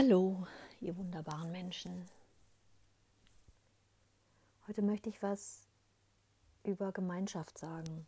[0.00, 0.46] Hallo,
[0.80, 2.08] ihr wunderbaren Menschen.
[4.68, 5.66] Heute möchte ich was
[6.62, 8.06] über Gemeinschaft sagen.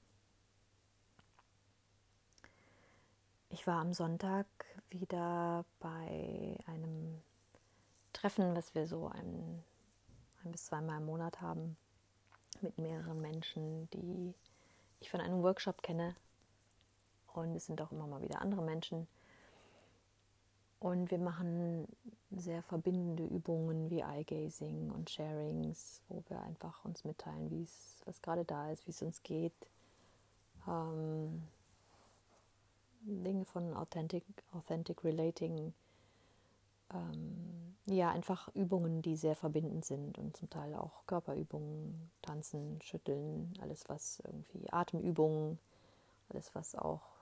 [3.49, 4.47] Ich war am Sonntag
[4.91, 7.21] wieder bei einem
[8.13, 9.65] Treffen, was wir so ein,
[10.45, 11.77] ein bis zweimal im Monat haben,
[12.61, 14.33] mit mehreren Menschen, die
[15.01, 16.15] ich von einem Workshop kenne.
[17.33, 19.09] Und es sind auch immer mal wieder andere Menschen
[20.81, 21.87] und wir machen
[22.31, 28.23] sehr verbindende Übungen wie Eye-Gazing und Sharings, wo wir einfach uns mitteilen, wie es, was
[28.23, 29.53] gerade da ist, wie es uns geht.
[30.67, 31.43] Ähm,
[33.03, 35.75] Dinge von Authentic, Authentic Relating.
[36.95, 43.53] Ähm, ja, einfach Übungen, die sehr verbindend sind und zum Teil auch Körperübungen, Tanzen, Schütteln,
[43.61, 45.59] alles was irgendwie Atemübungen,
[46.31, 47.20] alles was auch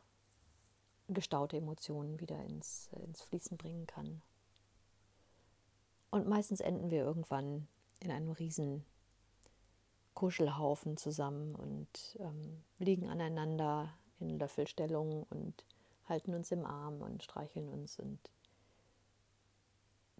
[1.08, 4.22] gestaute Emotionen wieder ins, ins Fließen bringen kann.
[6.10, 7.68] Und meistens enden wir irgendwann
[8.00, 8.84] in einem riesen
[10.14, 15.64] Kuschelhaufen zusammen und ähm, liegen aneinander in Löffelstellung und
[16.08, 17.98] halten uns im Arm und streicheln uns.
[17.98, 18.18] Und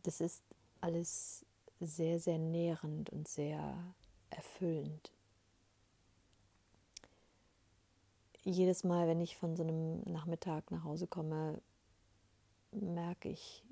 [0.02, 0.42] das ist
[0.80, 1.44] alles
[1.80, 3.94] sehr, sehr nährend und sehr
[4.30, 5.12] erfüllend.
[8.44, 11.60] Jedes Mal, wenn ich von so einem Nachmittag nach Hause komme,
[12.72, 13.64] merke ich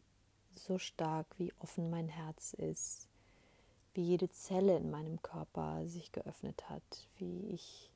[0.54, 3.08] so stark, wie offen mein Herz ist,
[3.94, 7.90] wie jede Zelle in meinem Körper sich geöffnet hat, wie ich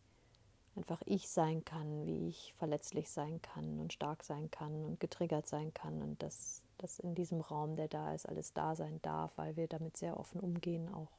[0.76, 5.46] einfach ich sein kann, wie ich verletzlich sein kann und stark sein kann und getriggert
[5.46, 9.36] sein kann und dass das in diesem Raum, der da ist, alles da sein darf,
[9.36, 11.10] weil wir damit sehr offen umgehen auch.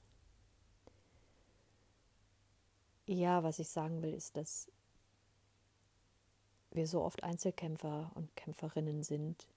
[3.05, 4.71] Ja, was ich sagen will, ist, dass
[6.71, 9.47] wir so oft Einzelkämpfer und Kämpferinnen sind.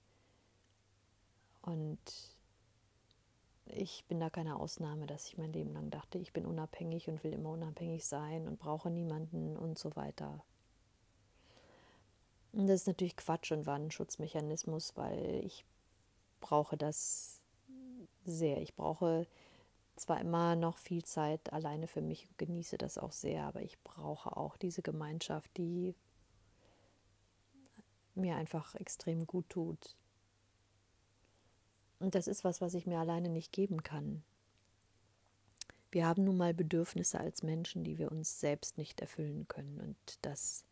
[1.61, 1.99] Und
[3.67, 7.23] ich bin da keine Ausnahme, dass ich mein Leben lang dachte, ich bin unabhängig und
[7.23, 10.43] will immer unabhängig sein und brauche niemanden und so weiter.
[12.53, 15.65] Und das ist natürlich Quatsch und war ein Schutzmechanismus, weil ich
[16.39, 17.41] brauche das
[18.23, 18.61] sehr.
[18.61, 19.27] Ich brauche
[19.95, 23.81] zwar immer noch viel Zeit alleine für mich und genieße das auch sehr, aber ich
[23.83, 25.95] brauche auch diese Gemeinschaft, die
[28.15, 29.95] mir einfach extrem gut tut.
[31.99, 34.23] Und das ist was, was ich mir alleine nicht geben kann.
[35.91, 39.79] Wir haben nun mal Bedürfnisse als Menschen, die wir uns selbst nicht erfüllen können.
[39.79, 40.65] Und das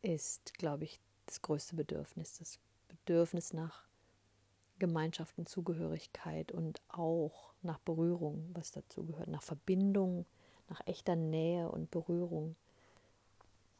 [0.00, 2.38] ist, glaube ich, das größte Bedürfnis.
[2.38, 3.84] Das Bedürfnis nach
[4.78, 10.26] Gemeinschaft und Zugehörigkeit und auch nach Berührung, was dazu gehört, nach Verbindung,
[10.68, 12.56] nach echter Nähe und Berührung.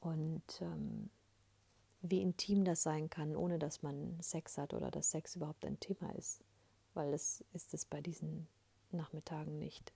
[0.00, 1.10] Und ähm,
[2.06, 5.81] wie intim das sein kann, ohne dass man Sex hat oder dass Sex überhaupt ein
[5.81, 6.44] Thema ist,
[6.92, 8.47] weil es ist es bei diesen
[8.91, 9.91] Nachmittagen nicht.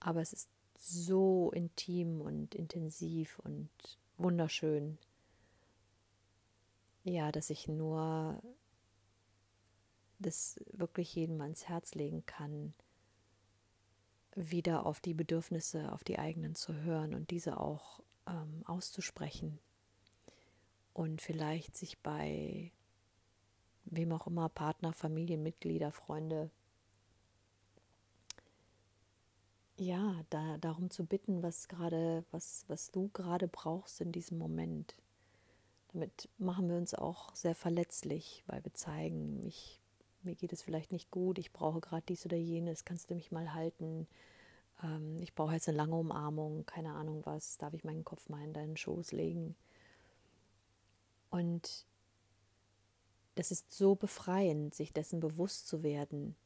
[0.00, 3.70] Aber es ist so intim und intensiv und
[4.18, 4.98] wunderschön,
[7.04, 8.42] ja, dass ich nur
[10.18, 12.74] das wirklich jedem ans Herz legen kann,
[14.34, 19.58] wieder auf die Bedürfnisse, auf die eigenen zu hören und diese auch ähm, auszusprechen
[20.94, 22.72] und vielleicht sich bei
[23.84, 26.50] wem auch immer, Partner, Familienmitglieder, Freunde,
[29.76, 34.94] ja, da, darum zu bitten, was gerade, was, was du gerade brauchst in diesem Moment.
[35.92, 39.80] Damit machen wir uns auch sehr verletzlich, weil wir zeigen, ich,
[40.22, 43.32] mir geht es vielleicht nicht gut, ich brauche gerade dies oder jenes, kannst du mich
[43.32, 44.06] mal halten?
[44.82, 48.44] Ähm, ich brauche jetzt eine lange Umarmung, keine Ahnung was, darf ich meinen Kopf mal
[48.44, 49.56] in deinen Schoß legen?
[51.34, 51.84] Und
[53.34, 56.36] das ist so befreiend, sich dessen bewusst zu werden,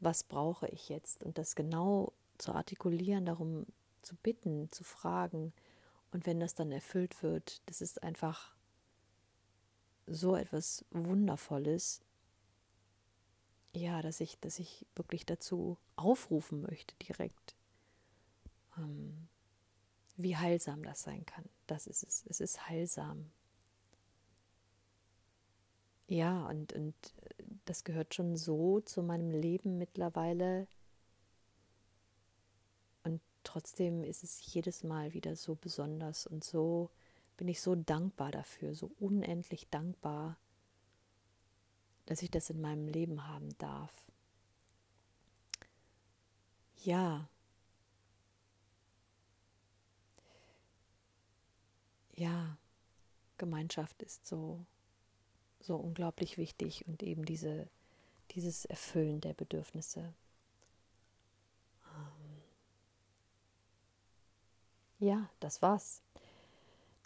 [0.00, 3.66] was brauche ich jetzt und das genau zu artikulieren, darum
[4.02, 5.52] zu bitten, zu fragen.
[6.10, 8.56] Und wenn das dann erfüllt wird, das ist einfach
[10.08, 12.00] so etwas Wundervolles,
[13.76, 17.54] ja, dass ich, dass ich wirklich dazu aufrufen möchte direkt,
[18.76, 19.28] ähm,
[20.16, 21.48] wie heilsam das sein kann.
[21.68, 22.24] Das ist es.
[22.26, 23.30] Es ist heilsam.
[26.08, 26.94] Ja, und, und
[27.64, 30.66] das gehört schon so zu meinem Leben mittlerweile.
[33.04, 36.90] Und trotzdem ist es jedes Mal wieder so besonders und so
[37.36, 40.38] bin ich so dankbar dafür, so unendlich dankbar,
[42.06, 43.92] dass ich das in meinem Leben haben darf.
[46.84, 47.28] Ja.
[52.14, 52.58] Ja,
[53.38, 54.64] Gemeinschaft ist so
[55.62, 57.68] so unglaublich wichtig und eben diese
[58.34, 60.14] dieses Erfüllen der Bedürfnisse.
[61.84, 62.42] Ähm,
[64.98, 66.02] ja, das war's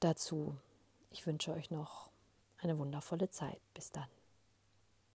[0.01, 0.57] dazu.
[1.11, 2.11] Ich wünsche euch noch
[2.59, 3.61] eine wundervolle Zeit.
[3.75, 4.09] Bis dann.